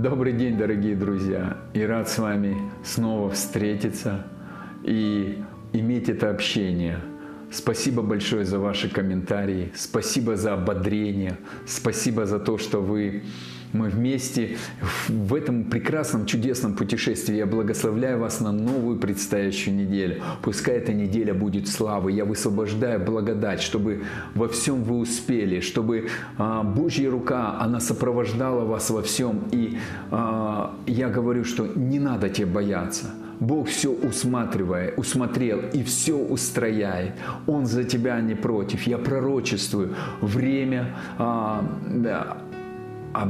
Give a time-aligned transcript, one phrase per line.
[0.00, 1.58] Добрый день, дорогие друзья!
[1.74, 4.24] И рад с вами снова встретиться
[4.82, 6.98] и иметь это общение.
[7.50, 11.36] Спасибо большое за ваши комментарии, спасибо за ободрение,
[11.66, 13.22] спасибо за то, что вы
[13.72, 14.56] мы вместе
[15.08, 17.36] в этом прекрасном, чудесном путешествии.
[17.36, 20.22] Я благословляю вас на новую предстоящую неделю.
[20.42, 22.12] Пускай эта неделя будет славы.
[22.12, 24.02] Я высвобождаю благодать, чтобы
[24.34, 29.44] во всем вы успели, чтобы а, Божья рука, она сопровождала вас во всем.
[29.52, 29.78] И
[30.10, 33.10] а, я говорю, что не надо тебе бояться.
[33.40, 37.14] Бог все усматривает, усмотрел и все устрояет.
[37.48, 38.86] Он за тебя не против.
[38.86, 41.64] Я пророчествую время а,
[43.14, 43.28] а,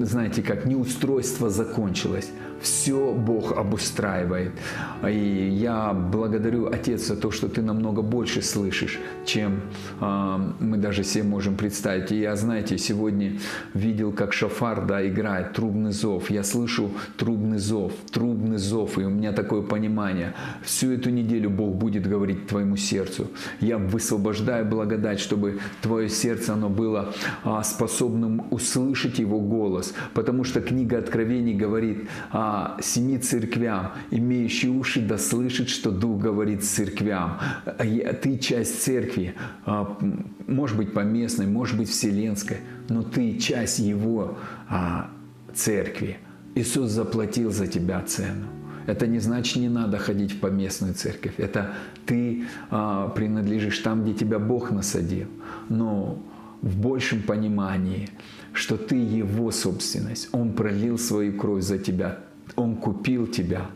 [0.00, 2.30] знаете, как неустройство закончилось.
[2.60, 4.52] Все Бог обустраивает.
[5.06, 9.60] И я благодарю, Отец, за то, что Ты намного больше слышишь, чем
[10.00, 12.10] э, мы даже себе можем представить.
[12.12, 13.38] И я, знаете, сегодня
[13.74, 16.30] видел, как шафар да, играет, трубный зов.
[16.30, 18.98] Я слышу трубный зов, трубный зов.
[18.98, 20.32] И у меня такое понимание.
[20.62, 23.26] Всю эту неделю Бог будет говорить твоему сердцу.
[23.60, 27.12] Я высвобождаю благодать, чтобы твое сердце, оно было
[27.44, 29.94] э, способным услышать Его голос.
[30.14, 36.64] Потому что книга Откровений говорит, э, семи церквям, имеющие уши да слышит, что Дух говорит
[36.64, 37.38] церквям.
[38.22, 39.34] Ты часть церкви,
[39.64, 39.98] а,
[40.46, 45.10] может быть поместной, может быть вселенской, но ты часть Его а,
[45.54, 46.18] церкви.
[46.54, 48.46] Иисус заплатил за тебя цену.
[48.86, 51.34] Это не значит, не надо ходить в поместную церковь.
[51.38, 51.72] Это
[52.06, 55.28] ты а, принадлежишь там, где тебя Бог насадил.
[55.68, 56.18] Но
[56.62, 58.08] в большем понимании,
[58.52, 60.28] что ты Его собственность.
[60.32, 62.18] Он пролил свою кровь за тебя.
[62.56, 63.66] Он купил тебя.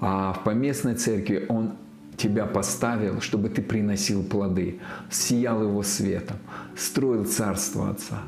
[0.00, 1.72] А в поместной церкви Он
[2.16, 6.36] тебя поставил, чтобы ты приносил плоды, сиял Его светом,
[6.76, 8.22] строил Царство Отца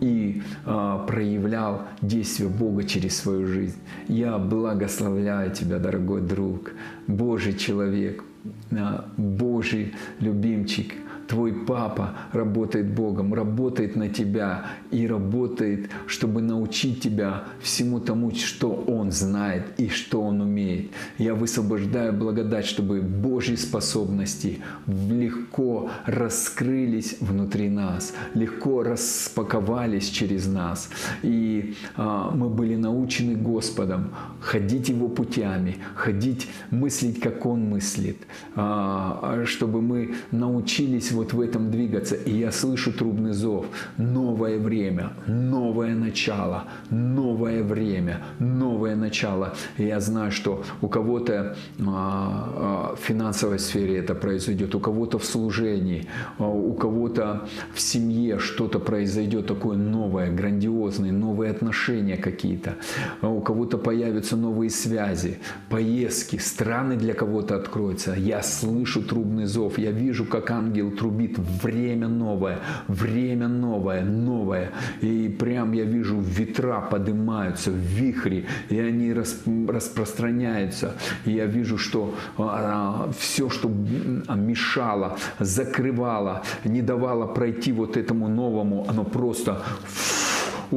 [0.00, 3.78] и э, проявлял действие Бога через свою жизнь.
[4.08, 6.72] Я благословляю тебя, дорогой друг,
[7.06, 8.24] Божий человек,
[8.70, 10.94] э, Божий любимчик,
[11.26, 18.84] твой папа работает Богом, работает на тебя и работает, чтобы научить тебя всему тому, что
[18.86, 20.90] Он знает и что Он умеет.
[21.18, 30.90] Я высвобождаю благодать, чтобы Божьи способности легко раскрылись внутри нас, легко распаковались через нас.
[31.22, 38.18] И а, мы были научены Господом ходить Его путями, ходить, мыслить, как Он мыслит,
[38.54, 42.14] а, чтобы мы научились вот в этом двигаться.
[42.14, 43.66] И я слышу трубный зов.
[43.96, 49.54] Новое время, новое начало, новое время, новое начало.
[49.78, 55.18] И я знаю, что у кого-то а, а, в финансовой сфере это произойдет, у кого-то
[55.18, 56.08] в служении,
[56.38, 62.74] а, у кого-то в семье что-то произойдет такое новое, грандиозное, новые отношения какие-то.
[63.22, 65.38] У кого-то появятся новые связи,
[65.68, 68.14] поездки, страны для кого-то откроются.
[68.14, 74.70] Я слышу трубный зов, я вижу, как ангел трубит время новое, время новое, новое.
[75.02, 80.94] И прям я вижу ветра поднимаются, вихри, и они распространяются.
[81.26, 88.86] И я вижу, что а, все, что мешало, закрывало, не давало пройти вот этому новому,
[88.88, 89.62] оно просто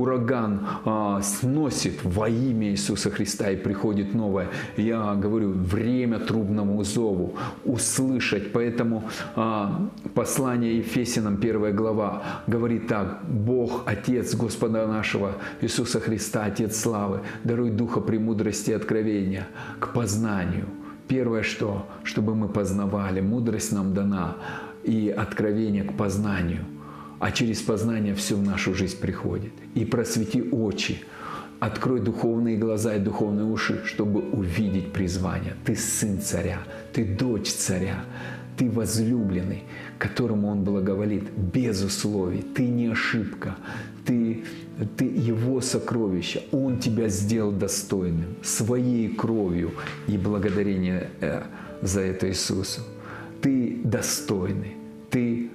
[0.02, 4.48] ураган а, сносит во имя Иисуса Христа и приходит новое.
[4.78, 7.36] Я говорю, время трубному зову
[7.66, 8.52] услышать.
[8.54, 9.04] Поэтому
[9.36, 13.20] а, послание Ефесинам, первая глава, говорит так.
[13.28, 19.48] Бог, Отец Господа нашего Иисуса Христа, Отец славы, даруй духа премудрости и откровения
[19.80, 20.66] к познанию.
[21.08, 21.88] Первое что?
[22.04, 23.22] Чтобы мы познавали.
[23.22, 24.36] Мудрость нам дана
[24.84, 26.66] и откровение к познанию–
[27.20, 29.52] а через познание все в нашу жизнь приходит.
[29.76, 31.00] И просвети очи,
[31.60, 35.56] открой духовные глаза и духовные уши, чтобы увидеть призвание.
[35.66, 36.60] Ты сын царя,
[36.94, 38.04] ты дочь царя,
[38.58, 39.64] ты возлюбленный,
[39.98, 42.42] которому он благоволит без условий.
[42.42, 43.56] Ты не ошибка,
[44.06, 44.44] ты,
[44.96, 46.44] ты его сокровище.
[46.52, 49.72] Он тебя сделал достойным своей кровью
[50.08, 51.44] и благодарение э,
[51.82, 52.82] за это Иисусу.
[53.42, 54.76] Ты достойный,
[55.10, 55.52] ты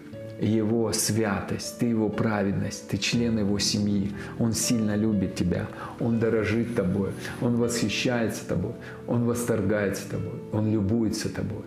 [0.46, 4.12] его святость, ты Его праведность, ты член Его семьи.
[4.38, 5.68] Он сильно любит тебя,
[6.00, 7.10] Он дорожит тобой,
[7.40, 8.72] Он восхищается тобой,
[9.06, 11.62] Он восторгается тобой, Он любуется тобой.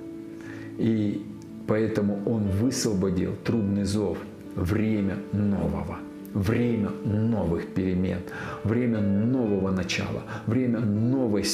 [0.78, 1.26] И
[1.68, 4.18] поэтому Он высвободил трубный зов,
[4.56, 6.00] время нового
[6.36, 8.20] время новых перемен,
[8.64, 11.46] время нового начала, время новой,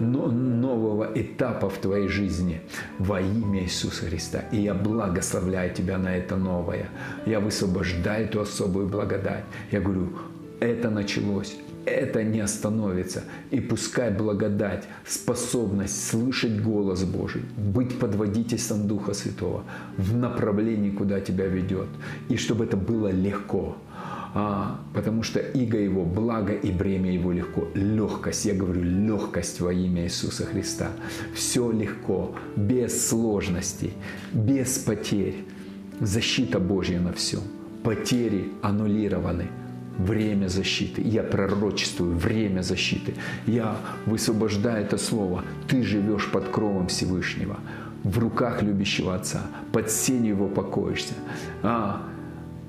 [0.00, 2.62] нового этапа в твоей жизни
[2.98, 4.40] во имя Иисуса Христа.
[4.50, 6.88] И я благословляю тебя на это новое.
[7.26, 9.44] Я высвобождаю эту особую благодать.
[9.70, 10.08] Я говорю,
[10.60, 13.24] это началось, это не остановится.
[13.50, 19.64] И пускай благодать, способность слышать голос Божий, быть под водительством Духа Святого
[19.98, 21.88] в направлении, куда тебя ведет.
[22.30, 23.76] И чтобы это было легко.
[24.34, 27.68] А, потому что иго его, благо и бремя его легко.
[27.74, 30.90] Легкость, я говорю, легкость во имя Иисуса Христа.
[31.34, 33.92] Все легко, без сложностей,
[34.32, 35.44] без потерь.
[36.00, 37.40] Защита Божья на всем.
[37.84, 39.48] Потери аннулированы–
[39.98, 41.02] время защиты.
[41.02, 43.14] Я пророчествую время защиты.
[43.46, 43.76] Я
[44.06, 45.44] высвобождаю это слово.
[45.68, 47.58] Ты живешь под кровом Всевышнего,
[48.04, 49.42] в руках любящего Отца,
[49.72, 51.14] под сенью его покоишься.
[51.62, 52.02] А,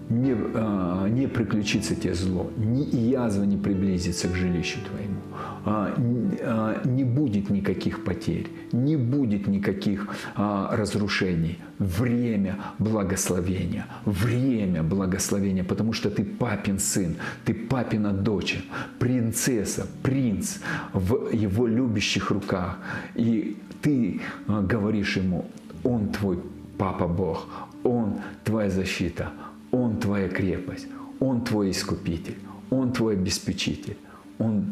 [0.10, 5.20] не, а, не приключится тебе зло, ни язва не приблизится к жилищу твоему.
[5.66, 5.96] А,
[6.42, 11.60] а, не будет никаких потерь, не будет никаких а, разрушений.
[11.80, 17.16] Время благословения, время благословения, потому что ты папин сын,
[17.46, 18.64] ты папина дочь,
[19.00, 20.60] принцесса, принц
[20.94, 22.78] в его любящих руках.
[23.16, 25.46] И ты говоришь ему,
[25.84, 26.40] он твой
[26.78, 27.48] папа Бог,
[27.84, 29.32] он твоя защита,
[29.74, 30.88] он твоя крепость,
[31.20, 32.38] он твой искупитель,
[32.70, 33.98] он твой обеспечитель,
[34.38, 34.72] он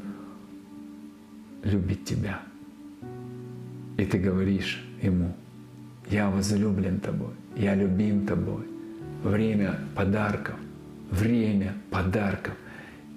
[1.63, 2.39] любит тебя.
[3.97, 5.35] И ты говоришь ему,
[6.09, 8.63] я возлюблен тобой, я любим тобой.
[9.23, 10.55] Время подарков,
[11.09, 12.53] время подарков.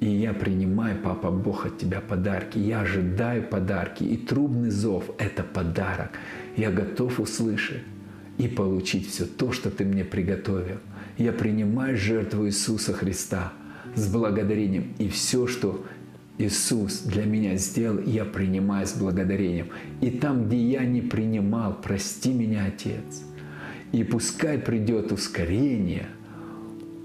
[0.01, 2.59] И я принимаю, Папа Бог, от Тебя подарки.
[2.59, 4.05] Я ожидаю подарки.
[4.05, 6.11] И трубный зов– это подарок.
[6.57, 7.83] Я готов услышать
[8.37, 10.79] и получить все то, что Ты мне приготовил.
[11.17, 13.53] Я принимаю жертву Иисуса Христа
[13.95, 14.95] с благодарением.
[14.99, 15.85] И все, что
[16.39, 19.69] Иисус для меня сделал, я принимаю с благодарением.
[20.01, 23.23] И там, где я не принимал, прости меня, Отец.
[23.93, 26.07] И пускай придет ускорение,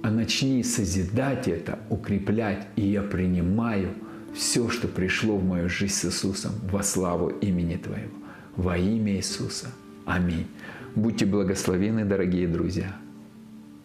[0.01, 3.89] а начни созидать это, укреплять, и я принимаю
[4.33, 8.13] все, что пришло в мою жизнь с Иисусом во славу имени Твоего.
[8.55, 9.67] Во имя Иисуса.
[10.05, 10.47] Аминь.
[10.95, 12.95] Будьте благословены, дорогие друзья.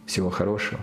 [0.07, 0.81] Всего хорошего.